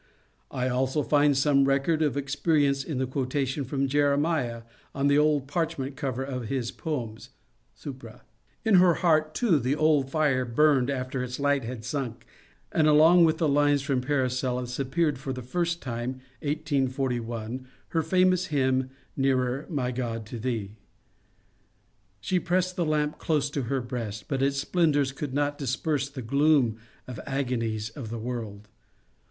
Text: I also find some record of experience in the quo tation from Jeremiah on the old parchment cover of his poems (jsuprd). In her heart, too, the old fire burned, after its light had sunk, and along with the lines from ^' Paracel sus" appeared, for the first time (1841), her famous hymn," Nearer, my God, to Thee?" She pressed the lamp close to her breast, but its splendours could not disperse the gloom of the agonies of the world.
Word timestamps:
I 0.49 0.67
also 0.67 1.03
find 1.03 1.37
some 1.37 1.65
record 1.65 2.01
of 2.01 2.17
experience 2.17 2.83
in 2.83 2.97
the 2.97 3.05
quo 3.05 3.23
tation 3.27 3.63
from 3.67 3.87
Jeremiah 3.87 4.63
on 4.95 5.05
the 5.05 5.19
old 5.19 5.47
parchment 5.47 5.95
cover 5.95 6.23
of 6.23 6.45
his 6.47 6.71
poems 6.71 7.29
(jsuprd). 7.79 8.21
In 8.65 8.75
her 8.81 8.95
heart, 8.95 9.35
too, 9.35 9.59
the 9.59 9.75
old 9.75 10.09
fire 10.09 10.43
burned, 10.43 10.89
after 10.89 11.21
its 11.21 11.39
light 11.39 11.65
had 11.65 11.85
sunk, 11.85 12.25
and 12.71 12.87
along 12.87 13.25
with 13.25 13.37
the 13.37 13.47
lines 13.47 13.83
from 13.83 14.01
^' 14.01 14.03
Paracel 14.03 14.59
sus" 14.61 14.79
appeared, 14.79 15.19
for 15.19 15.33
the 15.33 15.43
first 15.43 15.83
time 15.83 16.19
(1841), 16.39 17.67
her 17.89 18.01
famous 18.01 18.47
hymn," 18.47 18.89
Nearer, 19.15 19.67
my 19.69 19.91
God, 19.91 20.25
to 20.25 20.39
Thee?" 20.39 20.71
She 22.19 22.39
pressed 22.39 22.75
the 22.75 22.85
lamp 22.85 23.19
close 23.19 23.51
to 23.51 23.61
her 23.69 23.81
breast, 23.81 24.25
but 24.27 24.41
its 24.41 24.57
splendours 24.57 25.11
could 25.11 25.35
not 25.35 25.59
disperse 25.59 26.09
the 26.09 26.23
gloom 26.23 26.79
of 27.07 27.17
the 27.17 27.29
agonies 27.29 27.91
of 27.91 28.09
the 28.09 28.17
world. 28.17 28.67